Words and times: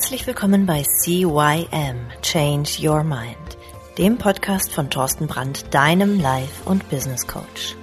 Herzlich 0.00 0.26
willkommen 0.26 0.64
bei 0.64 0.82
CYM 0.82 2.08
Change 2.22 2.70
Your 2.80 3.04
Mind, 3.04 3.36
dem 3.98 4.16
Podcast 4.16 4.72
von 4.72 4.88
Thorsten 4.88 5.26
Brandt, 5.26 5.74
deinem 5.74 6.18
Life- 6.18 6.62
und 6.64 6.88
Business 6.88 7.26
Coach. 7.26 7.76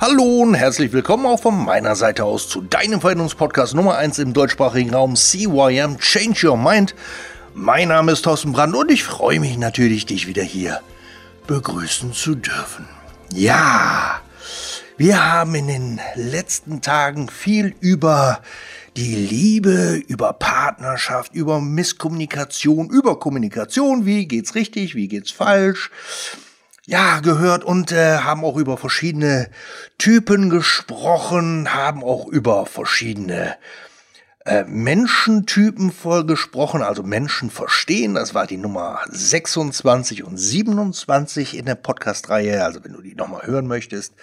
Hallo 0.00 0.40
und 0.40 0.54
herzlich 0.54 0.90
willkommen 0.94 1.26
auch 1.26 1.38
von 1.38 1.62
meiner 1.62 1.94
Seite 1.94 2.24
aus 2.24 2.48
zu 2.48 2.62
deinem 2.62 3.02
Veränderungspodcast 3.02 3.74
Nummer 3.74 3.98
1 3.98 4.18
im 4.18 4.32
deutschsprachigen 4.32 4.94
Raum 4.94 5.16
CYM 5.16 5.98
Change 5.98 6.48
Your 6.48 6.56
Mind. 6.56 6.94
Mein 7.52 7.88
Name 7.88 8.12
ist 8.12 8.22
Thorsten 8.22 8.52
Brandt 8.52 8.74
und 8.74 8.90
ich 8.90 9.04
freue 9.04 9.38
mich 9.38 9.58
natürlich, 9.58 10.06
dich 10.06 10.26
wieder 10.26 10.42
hier 10.42 10.80
begrüßen 11.46 12.14
zu 12.14 12.36
dürfen. 12.36 12.88
Ja, 13.34 14.22
wir 14.98 15.32
haben 15.32 15.54
in 15.54 15.66
den 15.66 16.00
letzten 16.14 16.80
Tagen 16.80 17.28
viel 17.28 17.74
über 17.80 18.40
die 18.96 19.14
Liebe, 19.14 20.02
über 20.08 20.32
Partnerschaft, 20.32 21.34
über 21.34 21.60
Misskommunikation, 21.60 22.88
über 22.88 23.18
Kommunikation, 23.18 24.06
wie 24.06 24.26
geht's 24.26 24.54
richtig, 24.54 24.94
wie 24.94 25.08
geht's 25.08 25.30
falsch, 25.30 25.90
ja, 26.86 27.20
gehört 27.20 27.62
und 27.62 27.92
äh, 27.92 28.18
haben 28.18 28.42
auch 28.42 28.56
über 28.56 28.78
verschiedene 28.78 29.50
Typen 29.98 30.48
gesprochen, 30.48 31.74
haben 31.74 32.02
auch 32.02 32.26
über 32.28 32.64
verschiedene 32.64 33.56
äh, 34.46 34.64
Menschentypen 34.64 35.92
voll 35.92 36.24
gesprochen, 36.24 36.80
also 36.80 37.02
Menschen 37.02 37.50
verstehen. 37.50 38.14
Das 38.14 38.32
war 38.32 38.46
die 38.46 38.56
Nummer 38.56 39.00
26 39.10 40.22
und 40.22 40.38
27 40.38 41.56
in 41.58 41.66
der 41.66 41.74
Podcast-Reihe. 41.74 42.64
Also 42.64 42.82
wenn 42.82 42.94
du 42.94 43.02
die 43.02 43.14
nochmal 43.14 43.46
hören 43.46 43.66
möchtest, 43.66 44.14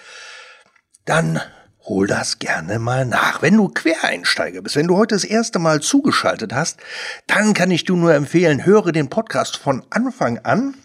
dann 1.05 1.41
hol 1.85 2.07
das 2.07 2.39
gerne 2.39 2.79
mal 2.79 3.05
nach. 3.05 3.41
Wenn 3.41 3.57
du 3.57 3.67
Quereinsteiger 3.67 4.61
bist, 4.61 4.75
wenn 4.75 4.87
du 4.87 4.97
heute 4.97 5.15
das 5.15 5.23
erste 5.23 5.59
Mal 5.59 5.81
zugeschaltet 5.81 6.53
hast, 6.53 6.79
dann 7.27 7.53
kann 7.53 7.71
ich 7.71 7.83
dir 7.83 7.95
nur 7.95 8.13
empfehlen, 8.13 8.65
höre 8.65 8.91
den 8.91 9.09
Podcast 9.09 9.57
von 9.57 9.83
Anfang 9.89 10.39
an. 10.39 10.75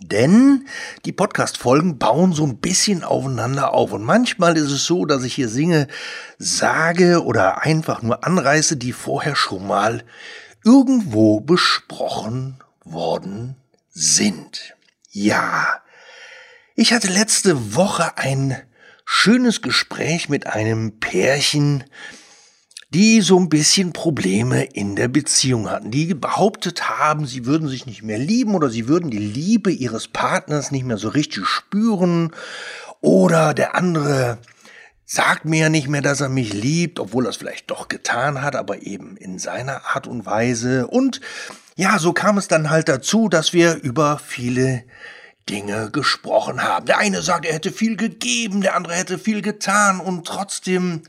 Denn 0.00 0.66
die 1.04 1.12
Podcast-Folgen 1.12 1.98
bauen 1.98 2.32
so 2.32 2.44
ein 2.44 2.58
bisschen 2.58 3.04
aufeinander 3.04 3.72
auf. 3.72 3.92
Und 3.92 4.02
manchmal 4.02 4.56
ist 4.56 4.72
es 4.72 4.84
so, 4.84 5.04
dass 5.04 5.22
ich 5.22 5.34
hier 5.34 5.48
Singe 5.48 5.86
sage 6.36 7.22
oder 7.24 7.62
einfach 7.62 8.02
nur 8.02 8.24
anreiße, 8.24 8.76
die 8.76 8.92
vorher 8.92 9.36
schon 9.36 9.66
mal 9.66 10.02
irgendwo 10.64 11.40
besprochen 11.40 12.58
worden 12.84 13.56
sind. 13.90 14.74
Ja, 15.10 15.80
ich 16.74 16.92
hatte 16.92 17.08
letzte 17.08 17.76
Woche 17.76 18.18
ein 18.18 18.60
schönes 19.04 19.62
Gespräch 19.62 20.28
mit 20.28 20.46
einem 20.46 20.98
Pärchen, 21.00 21.84
die 22.90 23.22
so 23.22 23.38
ein 23.38 23.48
bisschen 23.48 23.92
Probleme 23.92 24.62
in 24.64 24.94
der 24.94 25.08
Beziehung 25.08 25.68
hatten, 25.68 25.90
die 25.90 26.14
behauptet 26.14 26.88
haben, 26.88 27.26
sie 27.26 27.44
würden 27.44 27.66
sich 27.66 27.86
nicht 27.86 28.02
mehr 28.02 28.18
lieben 28.18 28.54
oder 28.54 28.70
sie 28.70 28.86
würden 28.86 29.10
die 29.10 29.18
Liebe 29.18 29.72
ihres 29.72 30.06
Partners 30.06 30.70
nicht 30.70 30.84
mehr 30.84 30.98
so 30.98 31.08
richtig 31.08 31.46
spüren 31.46 32.30
oder 33.00 33.52
der 33.52 33.74
andere 33.74 34.38
sagt 35.04 35.44
mir 35.44 35.62
ja 35.62 35.68
nicht 35.68 35.88
mehr, 35.88 36.02
dass 36.02 36.20
er 36.20 36.28
mich 36.28 36.52
liebt, 36.52 36.98
obwohl 36.98 37.26
er 37.26 37.30
es 37.30 37.36
vielleicht 37.36 37.70
doch 37.70 37.88
getan 37.88 38.42
hat, 38.42 38.56
aber 38.56 38.82
eben 38.82 39.16
in 39.16 39.38
seiner 39.38 39.94
Art 39.94 40.06
und 40.06 40.24
Weise. 40.24 40.86
Und 40.86 41.20
ja, 41.76 41.98
so 41.98 42.12
kam 42.12 42.38
es 42.38 42.48
dann 42.48 42.70
halt 42.70 42.88
dazu, 42.88 43.28
dass 43.28 43.52
wir 43.52 43.74
über 43.82 44.18
viele 44.18 44.84
Dinge 45.48 45.90
gesprochen 45.90 46.62
haben. 46.62 46.86
Der 46.86 46.98
eine 46.98 47.22
sagt, 47.22 47.44
er 47.44 47.54
hätte 47.54 47.72
viel 47.72 47.96
gegeben, 47.96 48.60
der 48.60 48.74
andere 48.74 48.94
hätte 48.94 49.18
viel 49.18 49.42
getan 49.42 50.00
und 50.00 50.26
trotzdem, 50.26 51.02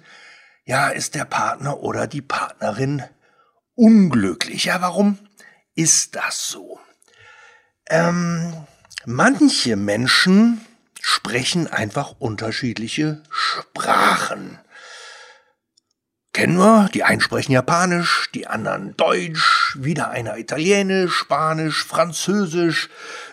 ja, 0.66 0.90
ist 0.90 1.16
der 1.16 1.26
Partner 1.26 1.80
oder 1.80 2.08
die 2.08 2.22
Partnerin 2.22 3.04
unglücklich. 3.76 4.66
Ja, 4.66 4.82
warum 4.82 5.20
ist 5.76 6.16
das 6.16 6.48
so? 6.48 6.80
Ähm, 7.88 8.54
manche 9.06 9.76
Menschen 9.76 10.62
sprechen 11.02 11.68
einfach 11.68 12.16
unterschiedliche 12.20 13.22
Sprachen. 13.30 14.60
Kennen 16.34 16.58
wir, 16.58 16.90
die 16.94 17.06
einen 17.06 17.22
sprechen 17.22 17.54
Japanisch, 17.54 18.30
die 18.34 18.48
anderen 18.48 18.98
Deutsch, 18.98 19.78
wieder 19.80 20.10
einer 20.10 20.38
Italienisch, 20.38 21.14
Spanisch, 21.14 21.86
Französisch, 21.86 22.90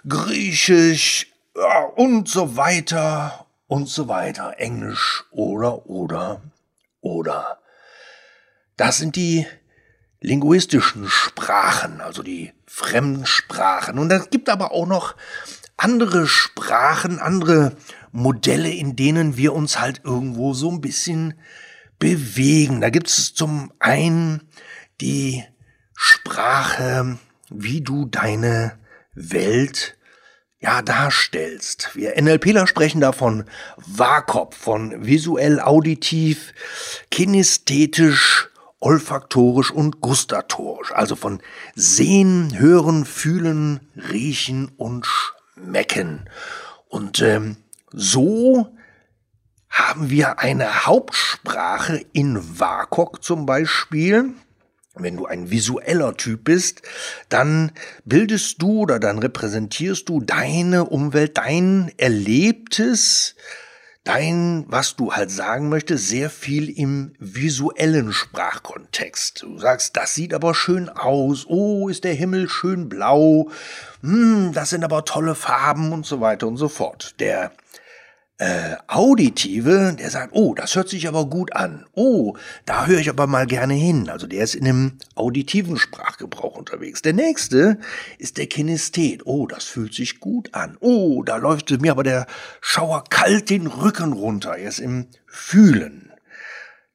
Griechisch 0.08 1.32
ja, 1.56 1.84
und 1.96 2.28
so 2.28 2.56
weiter 2.56 3.46
und 3.66 3.88
so 3.88 4.08
weiter. 4.08 4.54
Englisch 4.58 5.24
oder 5.30 5.86
oder 5.86 6.42
oder. 7.00 7.58
Das 8.76 8.98
sind 8.98 9.16
die 9.16 9.46
linguistischen 10.20 11.08
Sprachen, 11.08 12.00
also 12.00 12.22
die 12.22 12.52
Fremdsprachen. 12.66 13.98
Und 13.98 14.10
es 14.10 14.30
gibt 14.30 14.48
aber 14.48 14.72
auch 14.72 14.86
noch 14.86 15.14
andere 15.76 16.26
Sprachen, 16.26 17.18
andere 17.18 17.76
Modelle, 18.12 18.70
in 18.70 18.96
denen 18.96 19.36
wir 19.36 19.52
uns 19.52 19.80
halt 19.80 20.02
irgendwo 20.04 20.54
so 20.54 20.70
ein 20.70 20.80
bisschen 20.80 21.34
bewegen. 21.98 22.80
Da 22.80 22.90
gibt 22.90 23.08
es 23.08 23.34
zum 23.34 23.72
einen 23.78 24.48
die 25.00 25.44
Sprache, 25.94 27.18
wie 27.50 27.80
du 27.80 28.06
deine 28.06 28.78
Welt 29.14 29.96
ja 30.60 30.80
darstellst. 30.80 31.90
Wir 31.94 32.20
NLPler 32.20 32.66
sprechen 32.66 33.00
davon 33.00 33.44
WAKOP, 33.76 34.54
von 34.54 35.04
visuell, 35.04 35.60
auditiv, 35.60 36.54
kinesthetisch, 37.10 38.48
olfaktorisch 38.78 39.70
und 39.70 40.00
gustatorisch, 40.00 40.92
also 40.92 41.16
von 41.16 41.40
sehen, 41.74 42.58
hören, 42.58 43.04
fühlen, 43.04 43.80
riechen 43.96 44.70
und 44.76 45.06
schmecken. 45.06 46.28
Und 46.88 47.20
ähm, 47.22 47.56
so 47.90 48.76
haben 49.68 50.10
wir 50.10 50.38
eine 50.38 50.86
Hauptsprache 50.86 52.04
in 52.12 52.60
WAKOK 52.60 53.22
zum 53.22 53.46
Beispiel. 53.46 54.34
Wenn 54.94 55.16
du 55.16 55.24
ein 55.24 55.50
visueller 55.50 56.14
Typ 56.16 56.44
bist, 56.44 56.82
dann 57.30 57.72
bildest 58.04 58.60
du 58.60 58.80
oder 58.80 58.98
dann 58.98 59.18
repräsentierst 59.18 60.06
du 60.08 60.20
deine 60.20 60.84
Umwelt, 60.84 61.38
dein 61.38 61.90
Erlebtes, 61.96 63.34
dein, 64.04 64.64
was 64.68 64.96
du 64.96 65.14
halt 65.14 65.30
sagen 65.30 65.70
möchtest, 65.70 66.08
sehr 66.08 66.28
viel 66.28 66.68
im 66.68 67.14
visuellen 67.18 68.12
Sprachkontext. 68.12 69.42
Du 69.42 69.58
sagst, 69.58 69.96
das 69.96 70.14
sieht 70.14 70.34
aber 70.34 70.54
schön 70.54 70.90
aus. 70.90 71.46
Oh, 71.46 71.88
ist 71.88 72.04
der 72.04 72.14
Himmel 72.14 72.50
schön 72.50 72.90
blau. 72.90 73.50
Hm, 74.02 74.52
das 74.52 74.70
sind 74.70 74.84
aber 74.84 75.06
tolle 75.06 75.34
Farben 75.34 75.92
und 75.92 76.04
so 76.04 76.20
weiter 76.20 76.46
und 76.46 76.58
so 76.58 76.68
fort. 76.68 77.14
Der 77.18 77.52
äh, 78.42 78.76
Auditive, 78.88 79.94
der 79.96 80.10
sagt, 80.10 80.32
oh, 80.32 80.52
das 80.52 80.74
hört 80.74 80.88
sich 80.88 81.06
aber 81.06 81.26
gut 81.26 81.52
an. 81.54 81.86
Oh, 81.92 82.36
da 82.66 82.86
höre 82.86 82.98
ich 82.98 83.08
aber 83.08 83.28
mal 83.28 83.46
gerne 83.46 83.74
hin. 83.74 84.08
Also 84.08 84.26
der 84.26 84.42
ist 84.42 84.56
in 84.56 84.66
einem 84.66 84.98
auditiven 85.14 85.78
Sprachgebrauch 85.78 86.56
unterwegs. 86.56 87.02
Der 87.02 87.12
nächste 87.12 87.78
ist 88.18 88.38
der 88.38 88.48
Kinesthet. 88.48 89.24
Oh, 89.26 89.46
das 89.46 89.62
fühlt 89.62 89.94
sich 89.94 90.18
gut 90.18 90.52
an. 90.54 90.76
Oh, 90.80 91.22
da 91.22 91.36
läuft 91.36 91.70
mir 91.80 91.92
aber 91.92 92.02
der 92.02 92.26
Schauer 92.60 93.04
kalt 93.08 93.48
den 93.48 93.68
Rücken 93.68 94.12
runter. 94.12 94.56
Er 94.56 94.70
ist 94.70 94.80
im 94.80 95.06
Fühlen. 95.24 96.12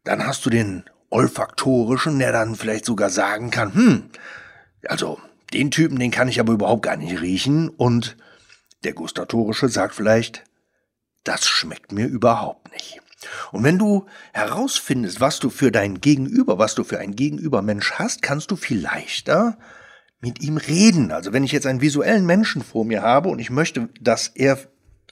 Dann 0.04 0.28
hast 0.28 0.46
du 0.46 0.50
den 0.50 0.84
olfaktorischen, 1.10 2.20
der 2.20 2.34
dann 2.34 2.58
vielleicht 2.58 2.84
sogar 2.84 3.10
sagen 3.10 3.52
kann, 3.52 3.74
hm, 3.74 4.04
also 4.86 5.18
den 5.54 5.72
Typen, 5.72 5.98
den 5.98 6.12
kann 6.12 6.28
ich 6.28 6.42
aber 6.42 6.52
überhaupt 6.52 6.84
gar 6.84 6.98
nicht 6.98 7.22
riechen. 7.22 7.70
Und 7.70 8.18
der 8.84 8.92
gustatorische 8.92 9.70
sagt 9.70 9.96
vielleicht, 9.96 10.44
das 11.24 11.48
schmeckt 11.48 11.92
mir 11.92 12.08
überhaupt 12.08 12.72
nicht. 12.72 13.02
Und 13.52 13.64
wenn 13.64 13.80
du 13.80 14.06
herausfindest, 14.34 15.20
was 15.20 15.40
du 15.40 15.50
für 15.50 15.72
dein 15.72 16.02
Gegenüber, 16.02 16.60
was 16.60 16.76
du 16.76 16.84
für 16.84 17.00
ein 17.00 17.16
Gegenübermensch 17.16 17.94
hast, 17.94 18.22
kannst 18.22 18.52
du 18.52 18.56
viel 18.56 18.80
leichter 18.80 19.58
mit 20.20 20.42
ihm 20.42 20.58
reden. 20.58 21.12
Also 21.12 21.34
wenn 21.34 21.44
ich 21.44 21.52
jetzt 21.52 21.68
einen 21.68 21.82
visuellen 21.82 22.26
Menschen 22.26 22.64
vor 22.64 22.86
mir 22.86 23.02
habe 23.02 23.30
und 23.30 23.40
ich 23.40 23.50
möchte, 23.50 23.90
dass 24.00 24.28
er 24.30 24.60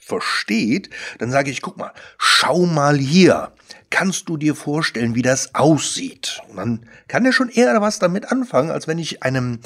versteht, 0.00 0.90
dann 1.18 1.32
sage 1.32 1.50
ich, 1.50 1.62
guck 1.62 1.78
mal, 1.78 1.92
schau 2.16 2.64
mal 2.64 2.96
hier. 2.96 3.52
Kannst 3.90 4.28
du 4.28 4.36
dir 4.36 4.54
vorstellen, 4.54 5.14
wie 5.16 5.22
das 5.22 5.54
aussieht? 5.54 6.42
Und 6.48 6.56
dann 6.56 6.88
kann 7.08 7.24
er 7.24 7.32
schon 7.32 7.48
eher 7.48 7.80
was 7.80 7.98
damit 7.98 8.30
anfangen, 8.30 8.70
als 8.70 8.86
wenn 8.86 8.98
ich 8.98 9.24
einem, 9.24 9.60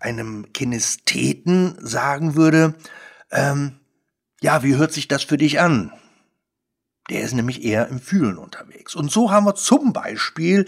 einem 0.00 0.52
Kinestheten 0.52 1.76
sagen 1.80 2.36
würde, 2.36 2.74
ähm, 3.30 3.80
ja, 4.40 4.62
wie 4.62 4.76
hört 4.76 4.92
sich 4.92 5.08
das 5.08 5.22
für 5.22 5.36
dich 5.36 5.60
an? 5.60 5.92
Der 7.08 7.22
ist 7.22 7.34
nämlich 7.34 7.62
eher 7.62 7.86
im 7.88 8.00
Fühlen 8.00 8.36
unterwegs. 8.36 8.94
Und 8.94 9.12
so 9.12 9.30
haben 9.30 9.46
wir 9.46 9.54
zum 9.54 9.92
Beispiel 9.92 10.66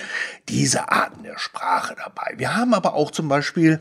diese 0.48 0.90
Arten 0.90 1.24
der 1.24 1.38
Sprache 1.38 1.96
dabei. 1.96 2.34
Wir 2.36 2.54
haben 2.54 2.74
aber 2.74 2.94
auch 2.94 3.10
zum 3.10 3.28
Beispiel 3.28 3.80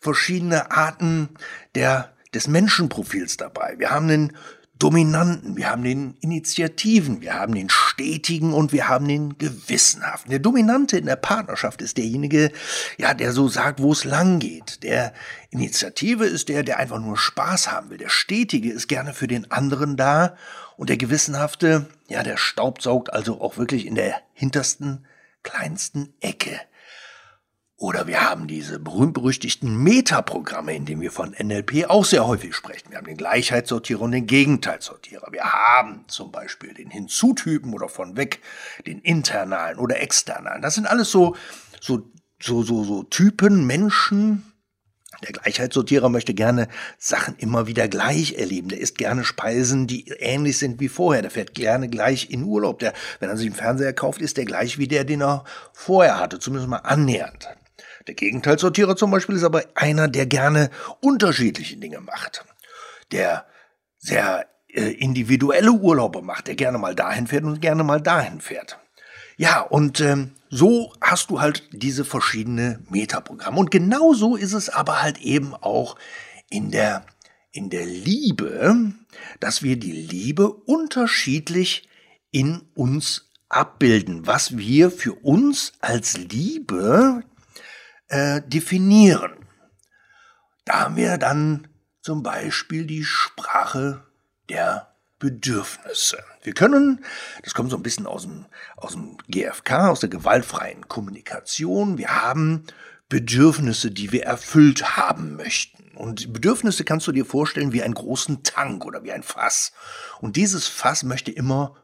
verschiedene 0.00 0.70
Arten 0.70 1.30
der, 1.74 2.14
des 2.32 2.46
Menschenprofils 2.46 3.36
dabei. 3.36 3.74
Wir 3.78 3.90
haben 3.90 4.08
einen 4.08 4.36
Dominanten, 4.78 5.56
wir 5.56 5.70
haben 5.70 5.82
den 5.82 6.14
Initiativen, 6.20 7.20
wir 7.20 7.34
haben 7.34 7.54
den 7.54 7.68
Stetigen 7.68 8.52
und 8.52 8.72
wir 8.72 8.88
haben 8.88 9.08
den 9.08 9.36
Gewissenhaften. 9.36 10.30
Der 10.30 10.38
Dominante 10.38 10.98
in 10.98 11.06
der 11.06 11.16
Partnerschaft 11.16 11.82
ist 11.82 11.96
derjenige, 11.96 12.52
ja, 12.96 13.12
der 13.12 13.32
so 13.32 13.48
sagt, 13.48 13.82
wo 13.82 13.90
es 13.90 14.04
lang 14.04 14.38
geht. 14.38 14.84
Der 14.84 15.12
Initiative 15.50 16.26
ist 16.26 16.48
der, 16.48 16.62
der 16.62 16.78
einfach 16.78 17.00
nur 17.00 17.16
Spaß 17.16 17.72
haben 17.72 17.90
will. 17.90 17.98
Der 17.98 18.08
Stetige 18.08 18.70
ist 18.70 18.86
gerne 18.86 19.14
für 19.14 19.26
den 19.26 19.50
anderen 19.50 19.96
da 19.96 20.36
und 20.76 20.90
der 20.90 20.96
Gewissenhafte, 20.96 21.86
ja, 22.06 22.22
der 22.22 22.36
staubsaugt 22.36 23.12
also 23.12 23.40
auch 23.40 23.56
wirklich 23.56 23.84
in 23.84 23.96
der 23.96 24.20
hintersten, 24.32 25.04
kleinsten 25.42 26.14
Ecke. 26.20 26.60
Oder 27.80 28.08
wir 28.08 28.28
haben 28.28 28.48
diese 28.48 28.80
berühmt-berüchtigten 28.80 29.76
Metaprogramme, 29.76 30.74
in 30.74 30.84
denen 30.84 31.00
wir 31.00 31.12
von 31.12 31.30
NLP 31.30 31.88
auch 31.88 32.04
sehr 32.04 32.26
häufig 32.26 32.56
sprechen. 32.56 32.90
Wir 32.90 32.98
haben 32.98 33.06
den 33.06 33.16
Gleichheitssortierer 33.16 34.00
und 34.02 34.10
den 34.10 34.26
Gegenteilsortierer. 34.26 35.28
Wir 35.30 35.44
haben 35.44 36.04
zum 36.08 36.32
Beispiel 36.32 36.74
den 36.74 36.90
Hinzutypen 36.90 37.72
oder 37.72 37.88
von 37.88 38.16
weg 38.16 38.40
den 38.84 38.98
internalen 38.98 39.78
oder 39.78 40.00
externalen. 40.02 40.60
Das 40.60 40.74
sind 40.74 40.88
alles 40.88 41.12
so, 41.12 41.36
so, 41.80 42.02
so, 42.42 42.64
so, 42.64 42.82
so 42.82 43.04
Typen, 43.04 43.64
Menschen. 43.64 44.52
Der 45.22 45.32
Gleichheitssortierer 45.34 46.08
möchte 46.08 46.34
gerne 46.34 46.66
Sachen 46.98 47.36
immer 47.38 47.68
wieder 47.68 47.86
gleich 47.86 48.34
erleben. 48.34 48.70
Der 48.70 48.80
isst 48.80 48.98
gerne 48.98 49.24
Speisen, 49.24 49.86
die 49.86 50.08
ähnlich 50.18 50.58
sind 50.58 50.80
wie 50.80 50.88
vorher. 50.88 51.22
Der 51.22 51.30
fährt 51.30 51.54
gerne 51.54 51.88
gleich 51.88 52.30
in 52.30 52.42
Urlaub. 52.42 52.80
Der, 52.80 52.92
wenn 53.20 53.30
er 53.30 53.36
sich 53.36 53.46
einen 53.46 53.54
Fernseher 53.54 53.92
kauft, 53.92 54.20
ist 54.20 54.36
der 54.36 54.46
gleich 54.46 54.78
wie 54.78 54.88
der, 54.88 55.04
den 55.04 55.22
er 55.22 55.44
vorher 55.72 56.18
hatte. 56.18 56.40
Zumindest 56.40 56.68
mal 56.68 56.78
annähernd. 56.78 57.48
Der 58.08 58.14
Gegenteilsortierer 58.14 58.96
zum 58.96 59.10
Beispiel 59.10 59.36
ist 59.36 59.44
aber 59.44 59.64
einer, 59.74 60.08
der 60.08 60.24
gerne 60.24 60.70
unterschiedliche 61.00 61.76
Dinge 61.76 62.00
macht. 62.00 62.42
Der 63.12 63.46
sehr 63.98 64.46
äh, 64.68 64.92
individuelle 64.92 65.72
Urlaube 65.72 66.22
macht, 66.22 66.46
der 66.46 66.54
gerne 66.54 66.78
mal 66.78 66.94
dahin 66.94 67.26
fährt 67.26 67.44
und 67.44 67.60
gerne 67.60 67.84
mal 67.84 68.00
dahin 68.00 68.40
fährt. 68.40 68.78
Ja, 69.36 69.60
und 69.60 70.00
ähm, 70.00 70.32
so 70.48 70.94
hast 71.02 71.28
du 71.28 71.42
halt 71.42 71.68
diese 71.72 72.06
verschiedenen 72.06 72.86
Metaprogramme. 72.88 73.58
Und 73.58 73.70
genauso 73.70 74.36
ist 74.36 74.54
es 74.54 74.70
aber 74.70 75.02
halt 75.02 75.18
eben 75.18 75.54
auch 75.54 75.96
in 76.48 76.70
der, 76.70 77.04
in 77.52 77.68
der 77.68 77.84
Liebe, 77.84 78.94
dass 79.38 79.62
wir 79.62 79.76
die 79.76 79.92
Liebe 79.92 80.50
unterschiedlich 80.50 81.86
in 82.30 82.62
uns 82.74 83.28
abbilden, 83.50 84.26
was 84.26 84.56
wir 84.56 84.90
für 84.90 85.12
uns 85.12 85.74
als 85.80 86.16
Liebe 86.16 87.22
äh, 88.08 88.42
definieren. 88.42 89.32
Da 90.64 90.80
haben 90.80 90.96
wir 90.96 91.18
dann 91.18 91.68
zum 92.02 92.22
Beispiel 92.22 92.86
die 92.86 93.04
Sprache 93.04 94.04
der 94.48 94.94
Bedürfnisse. 95.18 96.22
Wir 96.42 96.54
können, 96.54 97.04
das 97.42 97.54
kommt 97.54 97.70
so 97.70 97.76
ein 97.76 97.82
bisschen 97.82 98.06
aus 98.06 98.22
dem, 98.22 98.46
aus 98.76 98.92
dem 98.92 99.16
GFK, 99.28 99.88
aus 99.88 100.00
der 100.00 100.08
gewaltfreien 100.08 100.88
Kommunikation, 100.88 101.98
wir 101.98 102.22
haben 102.22 102.64
Bedürfnisse, 103.08 103.90
die 103.90 104.12
wir 104.12 104.24
erfüllt 104.24 104.96
haben 104.96 105.36
möchten. 105.36 105.96
Und 105.96 106.32
Bedürfnisse 106.32 106.84
kannst 106.84 107.06
du 107.06 107.12
dir 107.12 107.24
vorstellen 107.24 107.72
wie 107.72 107.82
einen 107.82 107.94
großen 107.94 108.42
Tank 108.42 108.84
oder 108.84 109.02
wie 109.02 109.12
ein 109.12 109.22
Fass. 109.22 109.72
Und 110.20 110.36
dieses 110.36 110.68
Fass 110.68 111.02
möchte 111.02 111.32
immer 111.32 111.76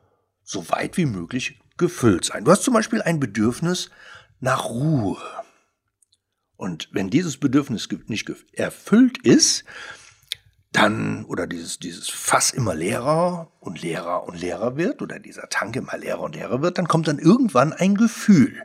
so 0.42 0.68
weit 0.70 0.96
wie 0.96 1.06
möglich 1.06 1.60
gefüllt 1.76 2.26
sein. 2.26 2.44
Du 2.44 2.50
hast 2.50 2.62
zum 2.62 2.74
Beispiel 2.74 3.02
ein 3.02 3.18
Bedürfnis 3.18 3.90
nach 4.40 4.66
Ruhe. 4.66 5.18
Und 6.64 6.88
wenn 6.92 7.10
dieses 7.10 7.36
Bedürfnis 7.36 7.90
nicht 8.06 8.32
erfüllt 8.54 9.18
ist, 9.18 9.64
dann, 10.72 11.26
oder 11.26 11.46
dieses, 11.46 11.78
dieses 11.78 12.08
Fass 12.08 12.52
immer 12.52 12.74
leerer 12.74 13.52
und 13.60 13.82
leerer 13.82 14.26
und 14.26 14.40
leerer 14.40 14.78
wird, 14.78 15.02
oder 15.02 15.18
dieser 15.18 15.50
Tank 15.50 15.76
immer 15.76 15.98
leerer 15.98 16.22
und 16.22 16.36
leerer 16.36 16.62
wird, 16.62 16.78
dann 16.78 16.88
kommt 16.88 17.06
dann 17.06 17.18
irgendwann 17.18 17.74
ein 17.74 17.96
Gefühl, 17.96 18.62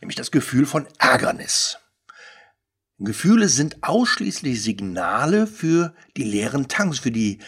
nämlich 0.00 0.16
das 0.16 0.30
Gefühl 0.30 0.64
von 0.64 0.86
Ärgernis. 0.98 1.76
Gefühle 2.98 3.50
sind 3.50 3.82
ausschließlich 3.82 4.62
Signale 4.62 5.46
für 5.46 5.94
die 6.16 6.24
leeren 6.24 6.66
Tanks, 6.68 7.00
für 7.00 7.10
die 7.10 7.40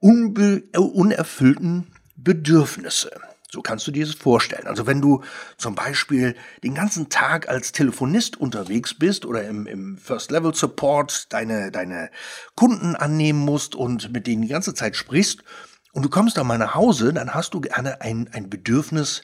unerfüllten 0.00 1.92
Bedürfnisse. 2.16 3.12
So 3.50 3.62
kannst 3.62 3.86
du 3.86 3.90
dir 3.90 4.04
das 4.04 4.14
vorstellen. 4.14 4.66
Also 4.66 4.86
wenn 4.86 5.00
du 5.00 5.22
zum 5.56 5.74
Beispiel 5.74 6.36
den 6.62 6.74
ganzen 6.74 7.08
Tag 7.08 7.48
als 7.48 7.72
Telefonist 7.72 8.36
unterwegs 8.36 8.94
bist 8.94 9.24
oder 9.24 9.48
im, 9.48 9.66
im 9.66 9.96
First-Level-Support 9.96 11.32
deine, 11.32 11.70
deine 11.70 12.10
Kunden 12.56 12.94
annehmen 12.94 13.40
musst 13.40 13.74
und 13.74 14.12
mit 14.12 14.26
denen 14.26 14.42
die 14.42 14.48
ganze 14.48 14.74
Zeit 14.74 14.96
sprichst 14.96 15.44
und 15.92 16.02
du 16.02 16.10
kommst 16.10 16.36
dann 16.36 16.46
mal 16.46 16.58
nach 16.58 16.74
Hause, 16.74 17.14
dann 17.14 17.32
hast 17.32 17.54
du 17.54 17.62
gerne 17.62 18.02
ein, 18.02 18.28
ein 18.32 18.50
Bedürfnis 18.50 19.22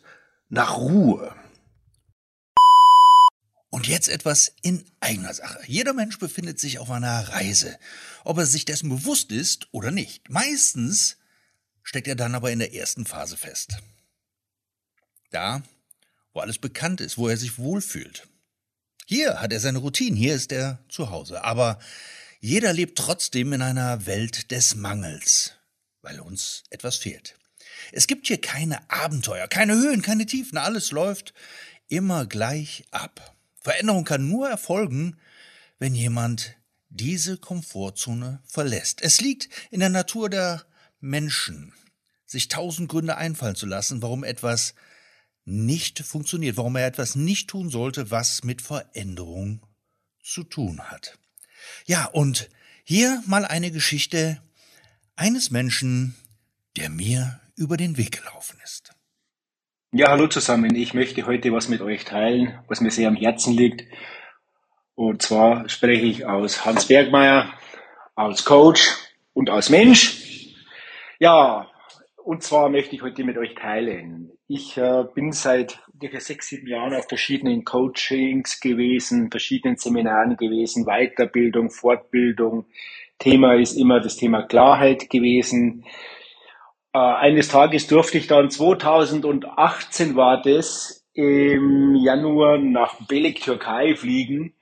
nach 0.49 0.79
Ruhe. 0.79 1.35
Und 3.69 3.89
jetzt 3.89 4.09
etwas 4.09 4.55
in 4.63 4.87
eigener 5.01 5.35
Sache. 5.35 5.59
Jeder 5.67 5.93
Mensch 5.93 6.19
befindet 6.19 6.61
sich 6.61 6.79
auf 6.79 6.91
einer 6.91 7.29
Reise, 7.29 7.77
ob 8.23 8.39
er 8.39 8.47
sich 8.47 8.65
dessen 8.65 8.89
bewusst 8.89 9.33
ist 9.33 9.69
oder 9.73 9.91
nicht. 9.91 10.31
Meistens 10.31 11.19
steckt 11.83 12.09
er 12.09 12.15
dann 12.15 12.35
aber 12.35 12.53
in 12.53 12.61
der 12.61 12.73
ersten 12.73 13.05
Phase 13.05 13.37
fest. 13.37 13.83
Da, 15.35 15.63
wo 16.33 16.41
alles 16.41 16.59
bekannt 16.59 17.01
ist, 17.01 17.19
wo 17.19 17.29
er 17.29 17.37
sich 17.37 17.59
wohlfühlt. 17.59 18.29
Hier 19.07 19.41
hat 19.41 19.53
er 19.53 19.61
seine 19.61 19.79
Routine, 19.79 20.17
hier 20.17 20.35
ist 20.35 20.53
er 20.53 20.79
zu 20.89 21.11
Hause. 21.11 21.45
Aber 21.45 21.79
jeder 22.41 22.73
lebt 22.73 22.99
trotzdem 22.99 23.53
in 23.53 23.63
einer 23.63 24.07
Welt 24.07 24.51
des 24.51 24.75
Mangels, 24.75 25.55
weil 26.03 26.21
uns 26.21 26.65
etwas 26.71 26.97
fehlt. 26.97 27.37
Es 27.93 28.07
gibt 28.07 28.27
hier 28.27 28.41
keine 28.41 28.91
Abenteuer, 28.91 29.49
keine 29.49 29.75
Höhen, 29.75 30.03
keine 30.03 30.27
Tiefen, 30.27 30.59
alles 30.59 30.91
läuft 30.91 31.35
immer 31.89 32.27
gleich 32.27 32.85
ab. 32.91 33.35
Veränderung 33.61 34.05
kann 34.05 34.29
nur 34.29 34.49
erfolgen, 34.49 35.19
wenn 35.79 35.95
jemand 35.95 36.57
diese 36.91 37.39
Komfortzone 37.39 38.41
verlässt. 38.47 39.03
Es 39.03 39.21
liegt 39.21 39.49
in 39.71 39.81
der 39.81 39.89
Natur 39.89 40.31
der 40.31 40.65
Menschen, 41.01 41.73
sich 42.25 42.49
tausend 42.49 42.89
Gründe 42.89 43.17
einfallen 43.17 43.57
zu 43.57 43.67
lassen, 43.67 44.01
warum 44.01 44.23
etwas 44.23 44.75
nicht 45.45 46.01
funktioniert, 46.01 46.57
warum 46.57 46.77
er 46.77 46.87
etwas 46.87 47.17
nicht 47.17 47.49
tun 47.51 47.69
sollte, 47.69 48.11
was 48.11 48.45
mit 48.45 48.63
Veränderung 48.63 49.61
zu 50.23 50.45
tun 50.45 50.81
hat. 50.81 51.19
Ja, 51.87 52.07
und 52.07 52.49
hier 52.85 53.23
mal 53.27 53.45
eine 53.45 53.71
Geschichte 53.71 54.41
eines 55.17 55.51
Menschen, 55.51 56.15
der 56.77 56.91
mir 56.91 57.41
über 57.57 57.77
den 57.77 57.97
Weg 57.97 58.23
gelaufen 58.23 58.59
ist. 58.65 58.93
Ja, 59.93 60.09
hallo 60.09 60.27
zusammen. 60.27 60.75
Ich 60.75 60.93
möchte 60.93 61.25
heute 61.27 61.53
was 61.53 61.69
mit 61.69 61.81
euch 61.81 62.05
teilen, 62.05 62.59
was 62.67 62.81
mir 62.81 62.91
sehr 62.91 63.09
am 63.09 63.17
Herzen 63.17 63.55
liegt. 63.55 63.85
Und 64.97 65.23
zwar 65.23 65.69
spreche 65.69 66.07
ich 66.07 66.27
aus 66.27 66.65
Hans 66.65 66.87
Bergmeier, 66.87 67.53
als 68.17 68.45
Coach 68.45 68.91
und 69.33 69.51
als 69.51 69.71
Mensch. 69.71 70.55
Ja, 71.19 71.71
und 72.25 72.43
zwar 72.43 72.71
möchte 72.71 72.97
ich 72.97 73.03
heute 73.03 73.23
mit 73.23 73.37
euch 73.37 73.55
teilen. 73.55 74.33
Ich 74.49 74.79
äh, 74.79 75.05
bin 75.15 75.33
seit 75.33 75.81
ungefähr 75.93 76.21
sechs, 76.21 76.49
sieben 76.49 76.67
Jahren 76.67 76.95
auf 76.95 77.07
verschiedenen 77.07 77.65
Coachings 77.65 78.61
gewesen, 78.61 79.31
verschiedenen 79.31 79.77
Seminaren 79.77 80.37
gewesen, 80.39 80.87
Weiterbildung, 80.87 81.71
Fortbildung. 81.71 82.65
Thema 83.19 83.55
ist 83.55 83.75
immer 83.75 84.01
das 84.01 84.17
Thema 84.17 84.43
Klarheit 84.43 85.11
gewesen. 85.11 85.85
Äh, 86.95 86.99
eines 86.99 87.49
Tages 87.49 87.89
durfte 87.89 88.17
ich 88.17 88.27
dann 88.27 88.51
2018 88.51 90.17
war 90.17 90.41
das 90.41 91.07
im 91.13 91.95
Januar 91.95 92.57
nach 92.57 93.07
Belek, 93.07 93.43
Türkei 93.43 93.95
fliegen 93.97 94.55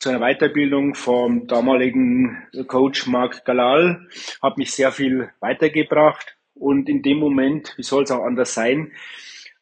zu 0.00 0.08
einer 0.10 0.18
Weiterbildung 0.18 0.94
vom 0.94 1.46
damaligen 1.46 2.48
Coach 2.66 3.06
Mark 3.06 3.44
Galal. 3.44 4.08
Hat 4.42 4.58
mich 4.58 4.72
sehr 4.72 4.90
viel 4.90 5.30
weitergebracht 5.38 6.36
und 6.58 6.88
in 6.88 7.02
dem 7.02 7.18
Moment, 7.18 7.74
wie 7.76 7.82
soll 7.82 8.04
es 8.04 8.10
auch 8.10 8.24
anders 8.24 8.54
sein, 8.54 8.92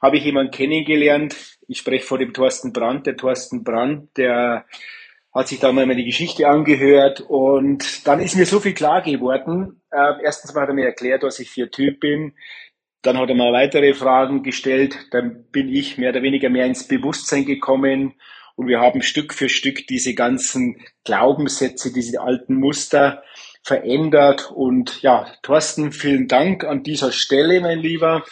habe 0.00 0.16
ich 0.16 0.24
jemanden 0.24 0.52
kennengelernt. 0.52 1.58
Ich 1.66 1.78
spreche 1.78 2.06
vor 2.06 2.18
dem 2.18 2.32
Thorsten 2.32 2.72
Brandt. 2.72 3.06
Der 3.06 3.16
Thorsten 3.16 3.64
Brandt, 3.64 4.16
der 4.16 4.66
hat 5.32 5.48
sich 5.48 5.60
da 5.60 5.72
mal 5.72 5.86
meine 5.86 6.04
Geschichte 6.04 6.46
angehört 6.46 7.20
und 7.20 8.06
dann 8.06 8.20
ist 8.20 8.36
mir 8.36 8.46
so 8.46 8.60
viel 8.60 8.74
klar 8.74 9.02
geworden. 9.02 9.82
Äh, 9.90 10.22
erstens 10.22 10.54
mal 10.54 10.62
hat 10.62 10.68
er 10.68 10.74
mir 10.74 10.84
erklärt, 10.84 11.22
was 11.22 11.40
ich 11.40 11.50
für 11.50 11.70
Typ 11.70 12.00
bin. 12.00 12.34
Dann 13.02 13.18
hat 13.18 13.28
er 13.28 13.34
mal 13.34 13.52
weitere 13.52 13.94
Fragen 13.94 14.42
gestellt. 14.42 15.08
Dann 15.10 15.46
bin 15.50 15.68
ich 15.68 15.98
mehr 15.98 16.10
oder 16.10 16.22
weniger 16.22 16.50
mehr 16.50 16.66
ins 16.66 16.86
Bewusstsein 16.86 17.44
gekommen 17.44 18.14
und 18.56 18.68
wir 18.68 18.80
haben 18.80 19.02
Stück 19.02 19.34
für 19.34 19.48
Stück 19.48 19.86
diese 19.88 20.14
ganzen 20.14 20.80
Glaubenssätze, 21.04 21.92
diese 21.92 22.20
alten 22.20 22.54
Muster 22.54 23.22
verändert. 23.64 24.52
Und 24.52 25.02
ja, 25.02 25.26
Thorsten, 25.42 25.90
vielen 25.90 26.28
Dank 26.28 26.64
an 26.64 26.84
dieser 26.84 27.10
Stelle, 27.10 27.60
mein 27.60 27.80
Lieber. 27.80 28.24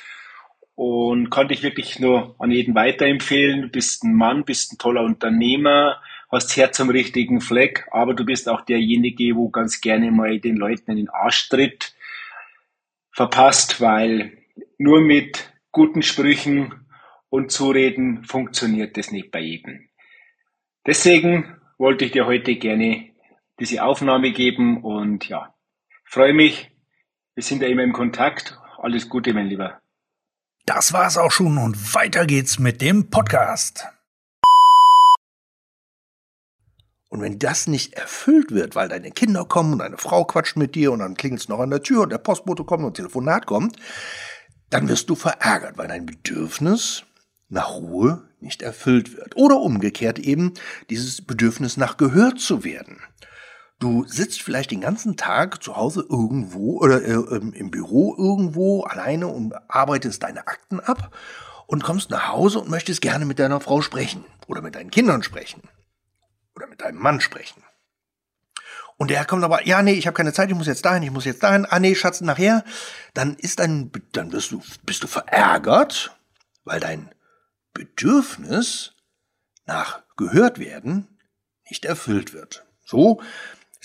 Und 0.74 1.30
kann 1.30 1.48
dich 1.48 1.62
wirklich 1.62 1.98
nur 1.98 2.36
an 2.38 2.50
jeden 2.50 2.74
weiterempfehlen. 2.74 3.62
Du 3.62 3.68
bist 3.68 4.04
ein 4.04 4.14
Mann, 4.14 4.44
bist 4.44 4.72
ein 4.72 4.78
toller 4.78 5.02
Unternehmer, 5.02 6.00
hast 6.30 6.56
Herz 6.56 6.80
am 6.80 6.90
richtigen 6.90 7.40
Fleck, 7.40 7.86
aber 7.90 8.14
du 8.14 8.24
bist 8.24 8.48
auch 8.48 8.62
derjenige, 8.62 9.36
wo 9.36 9.50
ganz 9.50 9.80
gerne 9.80 10.10
mal 10.10 10.40
den 10.40 10.56
Leuten 10.56 10.92
in 10.92 10.96
den 10.96 11.10
Arsch 11.10 11.48
tritt. 11.48 11.94
verpasst, 13.10 13.80
weil 13.82 14.38
nur 14.78 15.02
mit 15.02 15.52
guten 15.70 16.02
Sprüchen 16.02 16.86
und 17.28 17.50
Zureden 17.50 18.24
funktioniert 18.24 18.96
das 18.96 19.12
nicht 19.12 19.30
bei 19.30 19.40
jedem. 19.40 19.88
Deswegen 20.86 21.56
wollte 21.78 22.06
ich 22.06 22.12
dir 22.12 22.26
heute 22.26 22.56
gerne 22.56 23.11
diese 23.62 23.84
Aufnahme 23.84 24.32
geben 24.32 24.82
und 24.82 25.28
ja, 25.28 25.54
freue 26.04 26.34
mich. 26.34 26.72
Wir 27.36 27.44
sind 27.44 27.62
ja 27.62 27.68
immer 27.68 27.84
im 27.84 27.92
Kontakt. 27.92 28.58
Alles 28.78 29.08
Gute, 29.08 29.32
mein 29.32 29.46
Lieber. 29.46 29.80
Das 30.66 30.92
war's 30.92 31.16
auch 31.16 31.30
schon 31.30 31.58
und 31.58 31.94
weiter 31.94 32.26
geht's 32.26 32.58
mit 32.58 32.80
dem 32.80 33.08
Podcast. 33.08 33.86
Und 37.08 37.20
wenn 37.20 37.38
das 37.38 37.68
nicht 37.68 37.94
erfüllt 37.94 38.50
wird, 38.50 38.74
weil 38.74 38.88
deine 38.88 39.12
Kinder 39.12 39.44
kommen 39.44 39.74
und 39.74 39.78
deine 39.78 39.98
Frau 39.98 40.24
quatscht 40.24 40.56
mit 40.56 40.74
dir 40.74 40.90
und 40.90 40.98
dann 40.98 41.14
klingelt's 41.14 41.48
noch 41.48 41.60
an 41.60 41.70
der 41.70 41.84
Tür 41.84 42.02
und 42.02 42.10
der 42.10 42.18
Postbote 42.18 42.64
kommt 42.64 42.82
und 42.82 42.90
ein 42.90 42.94
Telefonat 42.94 43.46
kommt, 43.46 43.76
dann 44.70 44.88
wirst 44.88 45.08
du 45.08 45.14
verärgert, 45.14 45.78
weil 45.78 45.86
dein 45.86 46.06
Bedürfnis 46.06 47.04
nach 47.48 47.70
Ruhe 47.76 48.28
nicht 48.40 48.62
erfüllt 48.62 49.16
wird. 49.16 49.36
Oder 49.36 49.60
umgekehrt 49.60 50.18
eben 50.18 50.54
dieses 50.90 51.24
Bedürfnis 51.24 51.76
nach 51.76 51.96
gehört 51.96 52.40
zu 52.40 52.64
werden. 52.64 53.00
Du 53.82 54.04
sitzt 54.06 54.42
vielleicht 54.42 54.70
den 54.70 54.80
ganzen 54.80 55.16
Tag 55.16 55.60
zu 55.60 55.74
Hause 55.74 56.06
irgendwo 56.08 56.78
oder 56.78 57.02
äh, 57.02 57.14
im 57.34 57.72
Büro 57.72 58.14
irgendwo 58.16 58.84
alleine 58.84 59.26
und 59.26 59.54
arbeitest 59.68 60.22
deine 60.22 60.46
Akten 60.46 60.78
ab 60.78 61.12
und 61.66 61.82
kommst 61.82 62.08
nach 62.08 62.28
Hause 62.28 62.60
und 62.60 62.70
möchtest 62.70 63.00
gerne 63.00 63.24
mit 63.24 63.40
deiner 63.40 63.58
Frau 63.60 63.82
sprechen 63.82 64.24
oder 64.46 64.62
mit 64.62 64.76
deinen 64.76 64.92
Kindern 64.92 65.24
sprechen 65.24 65.62
oder 66.54 66.68
mit 66.68 66.80
deinem 66.80 67.00
Mann 67.00 67.20
sprechen. 67.20 67.64
Und 68.98 69.10
der 69.10 69.24
kommt 69.24 69.42
aber, 69.42 69.66
ja, 69.66 69.82
nee, 69.82 69.94
ich 69.94 70.06
habe 70.06 70.16
keine 70.16 70.32
Zeit, 70.32 70.48
ich 70.48 70.54
muss 70.54 70.68
jetzt 70.68 70.84
dahin, 70.84 71.02
ich 71.02 71.10
muss 71.10 71.24
jetzt 71.24 71.42
dahin. 71.42 71.66
Ah, 71.68 71.80
nee, 71.80 71.96
Schatz, 71.96 72.20
nachher. 72.20 72.62
Dann 73.14 73.34
ist 73.34 73.58
dein, 73.58 73.90
dann 74.12 74.30
wirst 74.30 74.52
du, 74.52 74.62
bist 74.86 75.02
du 75.02 75.08
verärgert, 75.08 76.16
weil 76.62 76.78
dein 76.78 77.12
Bedürfnis 77.72 78.92
nach 79.66 80.04
gehört 80.16 80.60
werden 80.60 81.18
nicht 81.68 81.84
erfüllt 81.84 82.32
wird. 82.32 82.64
So 82.84 83.20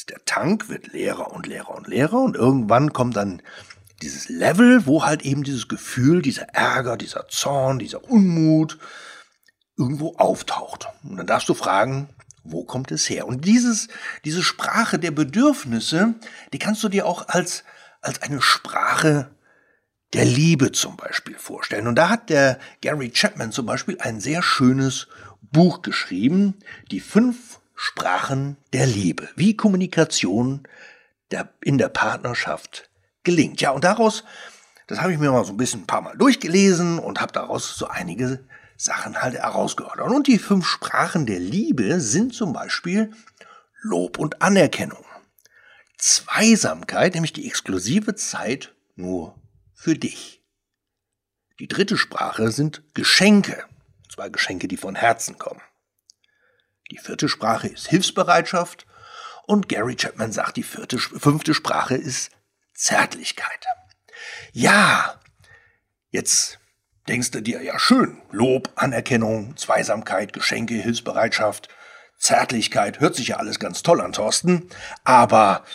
der 0.06 0.24
Tank, 0.25 0.70
wird 0.70 0.94
leerer 0.94 1.32
und 1.32 1.48
leerer 1.48 1.75
und 1.75 1.88
leerer 1.88 2.20
und 2.20 2.36
irgendwann 2.36 2.94
kommt 2.94 3.16
dann 3.16 3.42
dieses 4.01 4.30
Level, 4.30 4.86
wo 4.86 5.04
halt 5.06 5.24
eben 5.24 5.44
dieses 5.44 5.68
Gefühl, 5.68 6.22
dieser 6.22 6.50
Ärger, 6.50 6.98
dieser 6.98 7.27
Zorn, 7.27 7.80
dieser 7.80 8.04
Unmut 8.04 8.77
irgendwo 9.77 10.16
auftaucht. 10.16 10.88
Und 11.04 11.18
dann 11.18 11.27
darfst 11.27 11.50
du 11.50 11.54
fragen, 11.54 12.10
wo 12.44 12.63
kommt 12.63 12.92
es 12.92 13.10
her? 13.10 13.27
Und 13.27 13.46
dieses, 13.46 13.88
diese 14.24 14.44
Sprache 14.44 15.00
der 15.00 15.12
Bedürfnisse, 15.12 16.16
die 16.54 16.60
kannst 16.60 16.84
du 16.84 16.89
dir 16.89 17.06
auch 17.06 17.27
als, 17.27 17.63
als 18.01 18.22
eine 18.22 18.42
Sprache 18.42 19.32
der 20.13 20.25
Liebe 20.25 20.72
zum 20.72 20.96
Beispiel 20.96 21.36
vorstellen. 21.36 21.88
Und 21.88 21.96
da 21.96 22.10
hat 22.10 22.30
der 22.30 22.60
Gary 22.82 23.12
Chapman 23.12 23.51
zum 23.51 23.66
Beispiel 23.66 23.98
ein 24.00 24.22
sehr 24.22 24.42
schönes 24.42 25.08
Buch 25.42 25.82
geschrieben, 25.82 26.56
die 26.92 27.00
fünf 27.00 27.60
Sprachen 27.79 28.57
der 28.74 28.88
Liebe, 28.88 29.29
wie 29.36 29.55
Kommunikation 29.55 30.67
der, 31.29 31.53
in 31.62 31.77
der 31.77 31.89
Partnerschaft 31.89 32.89
gelingt. 33.24 33.62
Ja, 33.62 33.69
und 33.69 33.84
daraus, 33.84 34.24
das 34.88 35.00
habe 35.00 35.13
ich 35.13 35.19
mir 35.19 35.31
mal 35.31 35.46
so 35.46 35.53
ein 35.53 35.57
bisschen 35.57 35.81
ein 35.81 35.88
paar 35.88 36.01
Mal 36.01 36.17
durchgelesen 36.17 36.98
und 36.98 37.22
habe 37.22 37.31
daraus 37.31 37.77
so 37.77 37.88
einige 37.88 38.43
Sachen 38.77 39.22
halt 39.22 39.36
herausgehört. 39.36 40.00
Und 40.00 40.25
die 40.25 40.39
fünf 40.39 40.65
Sprachen 40.65 41.27
der 41.27 41.39
Liebe 41.39 42.01
sind 42.01 42.34
zum 42.34 42.51
Beispiel 42.51 43.12
Lob 43.81 44.17
und 44.17 44.41
Anerkennung. 44.41 45.05
Zweisamkeit, 46.00 47.13
nämlich 47.13 47.34
die 47.34 47.48
exklusive 47.48 48.15
Zeit 48.15 48.74
nur 48.96 49.39
für 49.75 49.96
dich. 49.96 50.43
Die 51.60 51.67
dritte 51.67 51.98
Sprache 51.98 52.51
sind 52.51 52.81
Geschenke, 52.96 53.63
zwei 54.10 54.29
Geschenke, 54.29 54.67
die 54.67 54.77
von 54.77 54.96
Herzen 54.96 55.38
kommen. 55.38 55.62
Die 56.91 56.98
vierte 56.98 57.27
Sprache 57.27 57.67
ist 57.67 57.88
Hilfsbereitschaft 57.88 58.86
und 59.46 59.67
Gary 59.67 59.96
Chapman 59.96 60.32
sagt, 60.32 60.58
die 60.58 60.63
vierte, 60.63 60.98
fünfte 61.00 61.53
Sprache 61.53 61.96
ist 61.96 62.32
Zärtlichkeit. 62.74 63.65
Ja, 64.53 65.20
jetzt 66.10 66.60
denkst 67.08 67.32
du 67.32 67.41
dir, 67.41 67.62
ja 67.62 67.79
schön, 67.79 68.22
Lob, 68.32 68.72
Anerkennung, 68.75 69.58
Zweisamkeit, 69.58 70.34
Geschenke, 70.34 70.75
Hilfsbereitschaft, 70.75 71.70
Zärtlichkeit, 72.17 73.00
hört 73.00 73.15
sich 73.15 73.29
ja 73.29 73.38
alles 73.38 73.60
ganz 73.60 73.84
toll 73.84 74.01
an, 74.01 74.13
Thorsten, 74.13 74.70
aber 75.03 75.65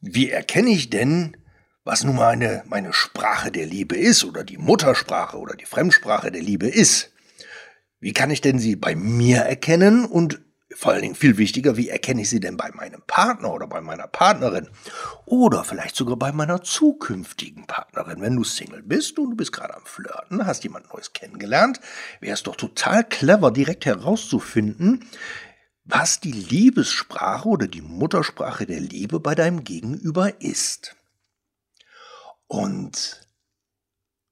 wie 0.00 0.30
erkenne 0.30 0.70
ich 0.70 0.90
denn, 0.90 1.36
was 1.84 2.02
nun 2.02 2.16
meine, 2.16 2.64
meine 2.66 2.92
Sprache 2.92 3.52
der 3.52 3.66
Liebe 3.66 3.96
ist 3.96 4.24
oder 4.24 4.42
die 4.42 4.58
Muttersprache 4.58 5.38
oder 5.38 5.54
die 5.54 5.66
Fremdsprache 5.66 6.32
der 6.32 6.42
Liebe 6.42 6.66
ist? 6.66 7.12
Wie 8.00 8.12
kann 8.12 8.30
ich 8.30 8.40
denn 8.40 8.58
sie 8.58 8.76
bei 8.76 8.94
mir 8.94 9.38
erkennen 9.42 10.04
und 10.04 10.40
vor 10.76 10.92
allen 10.92 11.02
Dingen 11.02 11.14
viel 11.14 11.38
wichtiger, 11.38 11.76
wie 11.76 11.88
erkenne 11.88 12.22
ich 12.22 12.28
sie 12.28 12.38
denn 12.38 12.58
bei 12.58 12.70
meinem 12.72 13.00
Partner 13.06 13.52
oder 13.52 13.66
bei 13.66 13.80
meiner 13.80 14.06
Partnerin? 14.06 14.68
Oder 15.24 15.64
vielleicht 15.64 15.96
sogar 15.96 16.16
bei 16.16 16.32
meiner 16.32 16.62
zukünftigen 16.62 17.66
Partnerin. 17.66 18.20
Wenn 18.20 18.36
du 18.36 18.44
Single 18.44 18.82
bist 18.82 19.18
und 19.18 19.30
du 19.30 19.36
bist 19.36 19.52
gerade 19.52 19.74
am 19.74 19.86
Flirten, 19.86 20.46
hast 20.46 20.64
jemand 20.64 20.92
Neues 20.92 21.14
kennengelernt, 21.14 21.80
wäre 22.20 22.34
es 22.34 22.42
doch 22.42 22.56
total 22.56 23.04
clever, 23.04 23.50
direkt 23.50 23.86
herauszufinden, 23.86 25.08
was 25.84 26.20
die 26.20 26.32
Liebessprache 26.32 27.48
oder 27.48 27.68
die 27.68 27.82
Muttersprache 27.82 28.66
der 28.66 28.80
Liebe 28.80 29.18
bei 29.18 29.34
deinem 29.34 29.64
Gegenüber 29.64 30.42
ist. 30.42 30.94
Und 32.48 33.26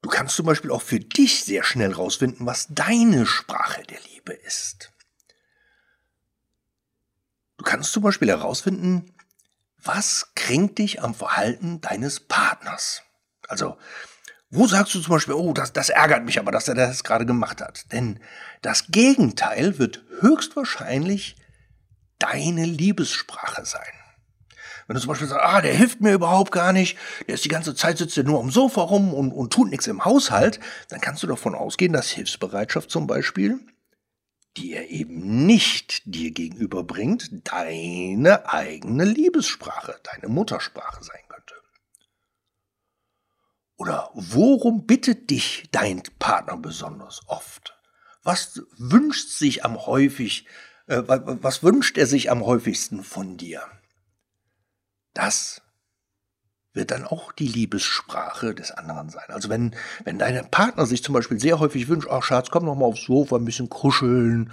du 0.03 0.11
kannst 0.11 0.37
zum 0.37 0.45
Beispiel 0.45 0.71
auch 0.71 0.83
für 0.83 1.01
dich 1.01 1.45
sehr 1.45 1.65
schnell 1.65 1.93
herausfinden, 1.93 2.45
was 2.45 2.67
deine 2.69 3.25
Sprache 3.25 3.83
der 3.85 3.99
Liebe 4.13 4.33
ist. 4.33 4.94
Du 7.65 7.71
kannst 7.71 7.93
zum 7.93 8.03
Beispiel 8.03 8.29
herausfinden, 8.29 9.11
was 9.83 10.33
kränkt 10.35 10.79
dich 10.79 11.03
am 11.03 11.15
Verhalten 11.15 11.81
deines 11.81 12.21
Partners. 12.21 13.01
Also, 13.49 13.79
wo 14.51 14.67
sagst 14.67 14.95
du 14.95 15.01
zum 15.01 15.15
Beispiel, 15.15 15.33
oh, 15.33 15.55
das, 15.55 15.73
das 15.73 15.89
ärgert 15.89 16.27
mich 16.27 16.39
aber, 16.39 16.53
dass 16.53 16.69
er 16.69 16.75
das 16.75 17.05
gerade 17.05 17.25
gemacht 17.25 17.63
hat? 17.63 17.91
Denn 17.91 18.21
das 18.61 18.89
Gegenteil 18.89 19.79
wird 19.79 20.03
höchstwahrscheinlich 20.21 21.37
deine 22.19 22.67
Liebessprache 22.67 23.65
sein. 23.65 23.81
Wenn 24.87 24.97
du 24.97 25.01
zum 25.01 25.09
Beispiel 25.09 25.29
sagst, 25.29 25.43
ah, 25.43 25.63
der 25.63 25.73
hilft 25.73 26.03
mir 26.03 26.13
überhaupt 26.13 26.53
gar 26.53 26.75
nicht, 26.75 26.99
der 27.29 27.37
ist 27.37 27.47
die 27.47 27.49
ganze 27.49 27.75
Zeit 27.75 27.97
sitzt 27.97 28.19
er 28.19 28.25
nur 28.25 28.41
am 28.41 28.51
Sofa 28.51 28.83
rum 28.83 29.15
und, 29.15 29.33
und 29.33 29.55
tut 29.55 29.71
nichts 29.71 29.87
im 29.87 30.05
Haushalt, 30.05 30.61
dann 30.91 31.01
kannst 31.01 31.23
du 31.23 31.27
davon 31.27 31.55
ausgehen, 31.55 31.95
dass 31.95 32.11
Hilfsbereitschaft 32.11 32.91
zum 32.91 33.07
Beispiel 33.07 33.59
die 34.57 34.75
er 34.75 34.89
eben 34.89 35.47
nicht 35.47 36.03
dir 36.05 36.31
gegenüberbringt, 36.31 37.31
deine 37.51 38.53
eigene 38.53 39.05
Liebessprache, 39.05 39.99
deine 40.05 40.29
Muttersprache 40.29 41.03
sein 41.03 41.23
könnte. 41.29 41.55
Oder 43.77 44.11
worum 44.15 44.87
bittet 44.87 45.31
dich 45.31 45.69
dein 45.73 46.03
Partner 46.19 46.57
besonders 46.57 47.23
oft? 47.27 47.77
Was 48.23 48.63
wünscht 48.79 49.29
sich 49.29 49.65
am 49.65 49.87
häufig, 49.87 50.47
äh, 50.87 51.03
was 51.07 51.63
wünscht 51.63 51.99
er 51.99 52.07
sich 52.07 52.31
am 52.31 52.45
häufigsten 52.45 53.03
von 53.03 53.37
dir? 53.37 53.63
Das 55.13 55.64
wird 56.75 56.91
dann 56.91 57.05
auch 57.05 57.33
die 57.33 57.47
Liebessprache 57.47 58.55
des 58.55 58.73
anderen 58.73 59.09
sein. 59.09 59.25
Also 59.29 59.49
wenn, 59.49 59.75
wenn 60.05 60.19
dein 60.19 60.51
Partner 60.51 60.87
sich 60.87 61.03
zum 61.03 61.15
Beispiel 61.15 61.41
sehr 61.41 61.61
häufig 61.61 61.89
wünscht, 61.89 62.09
ach 62.11 62.23
Schatz, 62.23 62.51
komm 62.51 62.65
noch 62.65 62.75
mal 62.75 62.87
aufs 62.87 63.05
Sofa, 63.05 63.37
ein 63.37 63.45
bisschen 63.45 63.71
kuscheln. 63.71 64.53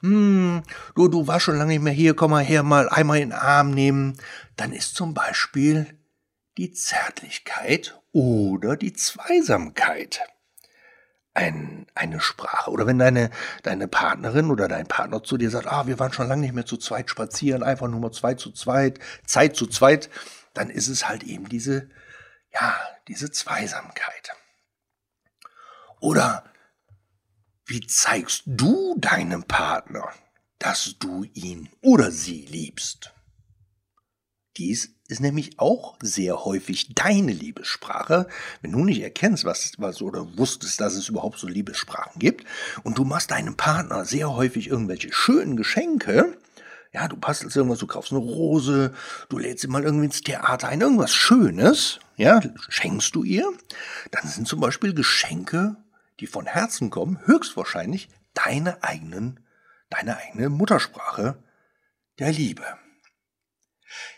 Hm, 0.00 0.62
du, 0.94 1.08
du 1.08 1.26
warst 1.26 1.46
schon 1.46 1.56
lange 1.56 1.72
nicht 1.72 1.82
mehr 1.82 1.92
hier, 1.92 2.14
komm 2.14 2.32
mal 2.32 2.44
her, 2.44 2.62
mal 2.62 2.88
einmal 2.88 3.18
in 3.18 3.30
den 3.30 3.38
Arm 3.38 3.70
nehmen. 3.70 4.18
Dann 4.56 4.72
ist 4.72 4.94
zum 4.94 5.14
Beispiel 5.14 5.86
die 6.58 6.72
Zärtlichkeit 6.72 7.98
oder 8.12 8.76
die 8.76 8.92
Zweisamkeit 8.92 10.20
ein, 11.34 11.86
eine 11.94 12.20
Sprache. 12.20 12.70
Oder 12.70 12.86
wenn 12.86 12.98
deine, 12.98 13.30
deine 13.62 13.88
Partnerin 13.88 14.50
oder 14.50 14.68
dein 14.68 14.86
Partner 14.86 15.22
zu 15.22 15.38
dir 15.38 15.50
sagt, 15.50 15.66
ah, 15.66 15.86
wir 15.86 15.98
waren 15.98 16.12
schon 16.12 16.28
lange 16.28 16.42
nicht 16.42 16.54
mehr 16.54 16.66
zu 16.66 16.76
zweit 16.76 17.08
spazieren, 17.08 17.62
einfach 17.62 17.88
nur 17.88 18.00
mal 18.00 18.12
zwei 18.12 18.34
zu 18.34 18.52
zweit, 18.52 18.98
Zeit 19.24 19.56
zu 19.56 19.66
zweit, 19.66 20.10
dann 20.54 20.70
ist 20.70 20.88
es 20.88 21.08
halt 21.08 21.22
eben 21.22 21.48
diese, 21.48 21.90
ja, 22.52 22.78
diese 23.08 23.30
Zweisamkeit. 23.30 24.32
Oder 26.00 26.44
wie 27.64 27.86
zeigst 27.86 28.42
du 28.46 28.96
deinem 28.98 29.44
Partner, 29.44 30.12
dass 30.58 30.96
du 30.98 31.24
ihn 31.32 31.68
oder 31.80 32.10
sie 32.10 32.44
liebst? 32.46 33.12
Dies 34.58 34.94
ist 35.08 35.20
nämlich 35.20 35.58
auch 35.58 35.96
sehr 36.02 36.44
häufig 36.44 36.94
deine 36.94 37.32
Liebessprache. 37.32 38.28
Wenn 38.60 38.72
du 38.72 38.84
nicht 38.84 39.00
erkennst, 39.00 39.44
was, 39.44 39.72
was 39.78 40.02
oder 40.02 40.36
wusstest, 40.36 40.80
dass 40.80 40.94
es 40.94 41.08
überhaupt 41.08 41.38
so 41.38 41.46
Liebessprachen 41.46 42.18
gibt 42.18 42.44
und 42.82 42.98
du 42.98 43.04
machst 43.04 43.30
deinem 43.30 43.56
Partner 43.56 44.04
sehr 44.04 44.34
häufig 44.34 44.68
irgendwelche 44.68 45.12
schönen 45.12 45.56
Geschenke, 45.56 46.36
Ja, 46.92 47.08
du 47.08 47.16
bastelst 47.16 47.56
irgendwas, 47.56 47.78
du 47.78 47.86
kaufst 47.86 48.12
eine 48.12 48.20
Rose, 48.20 48.92
du 49.30 49.38
lädst 49.38 49.62
sie 49.62 49.68
mal 49.68 49.82
irgendwie 49.82 50.04
ins 50.06 50.20
Theater 50.20 50.68
ein, 50.68 50.82
irgendwas 50.82 51.14
Schönes, 51.14 52.00
ja, 52.16 52.40
schenkst 52.68 53.14
du 53.14 53.24
ihr, 53.24 53.50
dann 54.10 54.28
sind 54.28 54.46
zum 54.46 54.60
Beispiel 54.60 54.92
Geschenke, 54.92 55.76
die 56.20 56.26
von 56.26 56.44
Herzen 56.44 56.90
kommen, 56.90 57.18
höchstwahrscheinlich 57.24 58.10
deine 58.34 58.82
eigenen, 58.82 59.40
deine 59.88 60.18
eigene 60.18 60.50
Muttersprache 60.50 61.42
der 62.18 62.30
Liebe. 62.30 62.64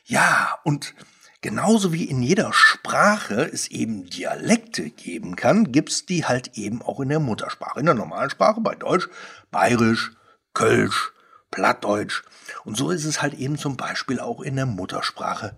Ja, 0.04 0.58
und 0.64 0.94
genauso 1.42 1.92
wie 1.92 2.04
in 2.04 2.22
jeder 2.22 2.52
Sprache 2.52 3.48
es 3.52 3.68
eben 3.68 4.06
Dialekte 4.06 4.90
geben 4.90 5.36
kann, 5.36 5.70
gibt's 5.70 6.06
die 6.06 6.24
halt 6.24 6.58
eben 6.58 6.82
auch 6.82 6.98
in 6.98 7.08
der 7.08 7.20
Muttersprache. 7.20 7.78
In 7.78 7.86
der 7.86 7.94
normalen 7.94 8.30
Sprache, 8.30 8.60
bei 8.60 8.74
Deutsch, 8.74 9.08
Bayerisch, 9.52 10.12
Kölsch, 10.54 11.13
Plattdeutsch. 11.54 12.24
Und 12.64 12.76
so 12.76 12.90
ist 12.90 13.04
es 13.04 13.22
halt 13.22 13.34
eben 13.34 13.56
zum 13.56 13.76
Beispiel 13.76 14.18
auch 14.18 14.40
in 14.40 14.56
der 14.56 14.66
Muttersprache 14.66 15.56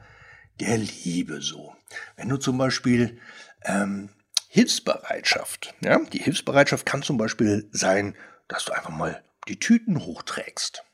der 0.60 0.76
Liebe 0.76 1.40
so. 1.40 1.74
Wenn 2.16 2.28
du 2.28 2.36
zum 2.36 2.58
Beispiel 2.58 3.18
ähm, 3.64 4.10
Hilfsbereitschaft, 4.48 5.74
ja, 5.80 5.98
die 5.98 6.18
Hilfsbereitschaft 6.18 6.84
kann 6.84 7.02
zum 7.02 7.16
Beispiel 7.16 7.70
sein, 7.72 8.14
dass 8.46 8.66
du 8.66 8.72
einfach 8.72 8.90
mal 8.90 9.24
die 9.48 9.58
Tüten 9.58 10.04
hochträgst. 10.04 10.84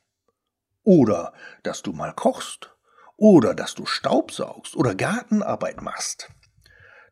Oder 0.85 1.33
dass 1.65 1.83
du 1.83 1.93
mal 1.93 2.13
kochst 2.13 2.71
oder 3.17 3.55
dass 3.55 3.75
du 3.75 3.87
Staubsaugst 3.87 4.77
oder 4.77 4.95
Gartenarbeit 4.95 5.83
machst. 5.83 6.29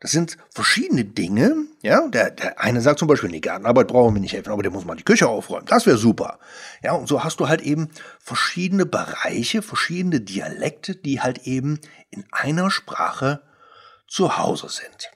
Das 0.00 0.12
sind 0.12 0.38
verschiedene 0.50 1.04
Dinge. 1.04 1.54
Ja, 1.82 2.08
der, 2.08 2.30
der 2.30 2.58
eine 2.58 2.80
sagt 2.80 2.98
zum 2.98 3.08
Beispiel, 3.08 3.30
nee, 3.30 3.40
Gartenarbeit 3.40 3.88
brauchen 3.88 4.14
wir 4.14 4.20
nicht 4.20 4.32
helfen, 4.32 4.50
aber 4.50 4.62
der 4.62 4.72
muss 4.72 4.86
mal 4.86 4.96
die 4.96 5.04
Küche 5.04 5.28
aufräumen. 5.28 5.66
Das 5.66 5.84
wäre 5.84 5.98
super. 5.98 6.38
Ja, 6.82 6.92
und 6.92 7.06
so 7.06 7.22
hast 7.22 7.38
du 7.38 7.48
halt 7.48 7.60
eben 7.60 7.90
verschiedene 8.18 8.86
Bereiche, 8.86 9.60
verschiedene 9.60 10.22
Dialekte, 10.22 10.96
die 10.96 11.20
halt 11.20 11.46
eben 11.46 11.80
in 12.10 12.24
einer 12.32 12.70
Sprache 12.70 13.42
zu 14.08 14.38
Hause 14.38 14.68
sind. 14.70 15.10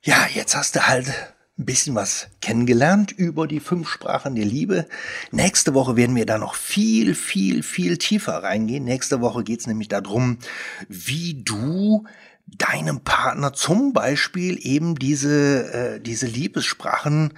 Ja, 0.00 0.26
jetzt 0.32 0.56
hast 0.56 0.74
du 0.74 0.88
halt 0.88 1.08
ein 1.58 1.66
bisschen 1.66 1.94
was 1.94 2.28
kennengelernt 2.40 3.12
über 3.12 3.46
die 3.46 3.60
fünf 3.60 3.88
Sprachen 3.88 4.34
der 4.34 4.46
Liebe. 4.46 4.88
Nächste 5.30 5.74
Woche 5.74 5.96
werden 5.96 6.16
wir 6.16 6.24
da 6.24 6.38
noch 6.38 6.54
viel, 6.54 7.14
viel, 7.14 7.62
viel 7.62 7.98
tiefer 7.98 8.42
reingehen. 8.42 8.84
Nächste 8.84 9.20
Woche 9.20 9.44
geht 9.44 9.60
es 9.60 9.66
nämlich 9.66 9.88
darum, 9.88 10.38
wie 10.88 11.42
du 11.44 12.04
deinem 12.58 13.00
Partner 13.00 13.52
zum 13.52 13.92
Beispiel 13.92 14.58
eben 14.60 14.94
diese, 14.94 15.72
äh, 15.72 16.00
diese 16.00 16.26
Liebessprachen 16.26 17.34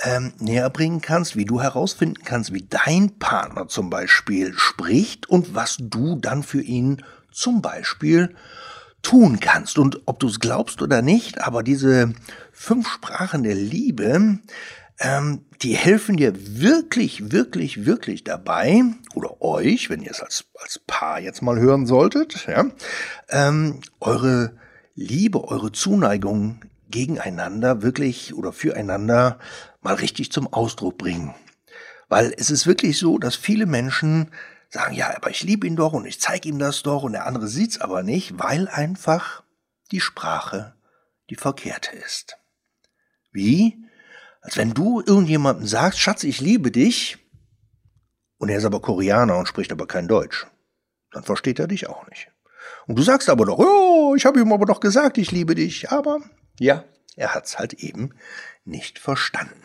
ähm, 0.00 0.32
näher 0.38 0.70
bringen 0.70 1.00
kannst, 1.00 1.36
wie 1.36 1.44
du 1.44 1.60
herausfinden 1.60 2.22
kannst, 2.24 2.52
wie 2.52 2.66
dein 2.68 3.18
Partner 3.18 3.68
zum 3.68 3.90
Beispiel 3.90 4.52
spricht 4.56 5.28
und 5.28 5.54
was 5.54 5.76
du 5.80 6.16
dann 6.16 6.42
für 6.42 6.62
ihn 6.62 7.02
zum 7.30 7.62
Beispiel 7.62 8.34
tun 9.02 9.40
kannst. 9.40 9.78
Und 9.78 10.02
ob 10.06 10.20
du 10.20 10.28
es 10.28 10.40
glaubst 10.40 10.82
oder 10.82 11.02
nicht, 11.02 11.40
aber 11.40 11.62
diese 11.62 12.12
fünf 12.52 12.88
Sprachen 12.88 13.42
der 13.42 13.54
Liebe, 13.54 14.38
ähm, 15.00 15.44
die 15.62 15.74
helfen 15.74 16.16
dir 16.16 16.32
wirklich, 16.60 17.30
wirklich, 17.30 17.86
wirklich 17.86 18.24
dabei, 18.24 18.82
oder 19.14 19.40
euch, 19.40 19.90
wenn 19.90 20.02
ihr 20.02 20.10
es 20.10 20.20
als, 20.20 20.44
als 20.60 20.80
Paar 20.86 21.20
jetzt 21.20 21.42
mal 21.42 21.58
hören 21.58 21.86
solltet, 21.86 22.46
ja, 22.46 22.66
ähm, 23.28 23.80
eure 24.00 24.56
Liebe, 24.94 25.44
eure 25.44 25.72
Zuneigung 25.72 26.60
gegeneinander 26.90 27.82
wirklich 27.82 28.34
oder 28.34 28.52
füreinander 28.52 29.38
mal 29.80 29.94
richtig 29.94 30.32
zum 30.32 30.52
Ausdruck 30.52 30.98
bringen. 30.98 31.34
Weil 32.08 32.34
es 32.36 32.50
ist 32.50 32.66
wirklich 32.66 32.98
so, 32.98 33.18
dass 33.18 33.36
viele 33.36 33.66
Menschen 33.66 34.30
sagen, 34.70 34.94
ja, 34.94 35.14
aber 35.14 35.30
ich 35.30 35.42
liebe 35.42 35.66
ihn 35.66 35.76
doch 35.76 35.92
und 35.92 36.06
ich 36.06 36.20
zeige 36.20 36.48
ihm 36.48 36.58
das 36.58 36.82
doch 36.82 37.02
und 37.02 37.12
der 37.12 37.26
andere 37.26 37.48
sieht's 37.48 37.80
aber 37.80 38.02
nicht, 38.02 38.38
weil 38.38 38.68
einfach 38.68 39.42
die 39.90 40.00
Sprache 40.00 40.74
die 41.30 41.36
verkehrte 41.36 41.94
ist. 41.96 42.38
Wie? 43.32 43.87
Als 44.40 44.56
wenn 44.56 44.74
du 44.74 45.00
irgendjemandem 45.00 45.66
sagst, 45.66 45.98
Schatz, 46.00 46.24
ich 46.24 46.40
liebe 46.40 46.70
dich, 46.70 47.18
und 48.38 48.48
er 48.48 48.58
ist 48.58 48.64
aber 48.64 48.80
Koreaner 48.80 49.36
und 49.36 49.48
spricht 49.48 49.72
aber 49.72 49.86
kein 49.86 50.08
Deutsch. 50.08 50.46
Dann 51.10 51.24
versteht 51.24 51.58
er 51.58 51.66
dich 51.66 51.88
auch 51.88 52.06
nicht. 52.08 52.30
Und 52.86 52.96
du 52.96 53.02
sagst 53.02 53.28
aber 53.28 53.46
doch, 53.46 53.58
oh, 53.58 54.14
ich 54.16 54.24
habe 54.24 54.40
ihm 54.40 54.52
aber 54.52 54.66
doch 54.66 54.80
gesagt, 54.80 55.18
ich 55.18 55.32
liebe 55.32 55.54
dich. 55.54 55.90
Aber 55.90 56.20
ja, 56.58 56.84
er 57.16 57.34
hat's 57.34 57.58
halt 57.58 57.74
eben 57.74 58.14
nicht 58.64 58.98
verstanden. 58.98 59.62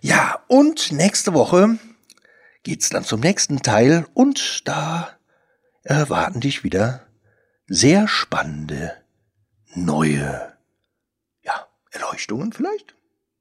Ja, 0.00 0.44
und 0.46 0.92
nächste 0.92 1.34
Woche 1.34 1.78
geht's 2.62 2.90
dann 2.90 3.04
zum 3.04 3.20
nächsten 3.20 3.62
Teil 3.62 4.06
und 4.14 4.66
da 4.68 5.10
erwarten 5.82 6.40
dich 6.40 6.62
wieder 6.62 7.06
sehr 7.66 8.06
spannende 8.06 8.92
neue 9.74 10.52
ja, 11.42 11.66
Erleuchtungen 11.90 12.52
vielleicht? 12.52 12.94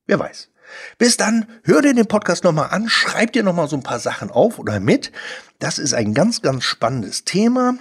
Wer 0.08 0.20
weiß. 0.20 0.50
Bis 0.98 1.18
dann, 1.18 1.46
hör 1.64 1.82
dir 1.82 1.94
den 1.94 2.08
Podcast 2.08 2.44
nochmal 2.44 2.70
an, 2.72 2.90
schreib 2.90 3.34
dir 3.34 3.44
nochmal 3.44 3.68
so 3.68 3.76
ein 3.76 3.84
paar 3.84 4.00
Sachen 4.00 4.32
auf 4.32 4.60
oder 4.60 4.80
mit. 4.80 5.12
Das 5.60 5.80
ist 5.80 5.94
ein 5.94 6.14
ganz, 6.14 6.42
ganz 6.42 6.66
spannendes 6.66 7.24
Thema. 7.24 7.76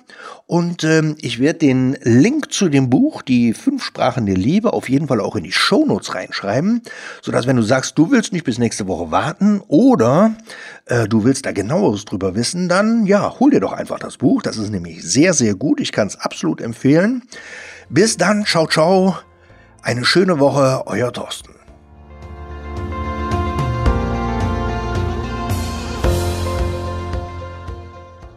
Und 0.47 0.85
ähm, 0.85 1.17
ich 1.21 1.41
werde 1.41 1.59
den 1.59 1.97
Link 2.03 2.53
zu 2.53 2.69
dem 2.69 2.89
Buch, 2.89 3.23
die 3.23 3.53
fünf 3.53 3.83
Sprachen 3.83 4.27
der 4.27 4.37
Liebe, 4.37 4.73
auf 4.73 4.89
jeden 4.89 5.09
Fall 5.09 5.21
auch 5.21 5.35
in 5.35 5.43
die 5.43 5.53
Shownotes 5.53 6.15
reinschreiben, 6.15 6.83
sodass 7.21 7.47
wenn 7.47 7.57
du 7.57 7.63
sagst, 7.63 7.99
du 7.99 8.11
willst 8.13 8.33
nicht 8.33 8.45
bis 8.45 8.59
nächste 8.59 8.87
Woche 8.87 9.11
warten 9.11 9.61
oder 9.67 10.37
äh, 10.87 11.09
du 11.09 11.25
willst 11.25 11.47
da 11.47 11.53
genaueres 11.53 12.05
drüber 12.05 12.37
wissen, 12.37 12.69
dann 12.69 13.07
ja, 13.07 13.39
hol 13.41 13.51
dir 13.51 13.61
doch 13.61 13.73
einfach 13.73 13.99
das 13.99 14.19
Buch. 14.19 14.43
Das 14.43 14.57
ist 14.57 14.71
nämlich 14.71 15.03
sehr, 15.03 15.35
sehr 15.35 15.55
gut. 15.57 15.81
Ich 15.81 15.91
kann 15.91 16.07
es 16.07 16.17
absolut 16.17 16.61
empfehlen. 16.61 17.23
Bis 17.89 18.17
dann, 18.17 18.47
ciao, 18.47 18.67
ciao. 18.67 19.17
Eine 19.83 20.05
schöne 20.05 20.39
Woche, 20.39 20.85
euer 20.87 21.13
Thorsten. 21.13 21.54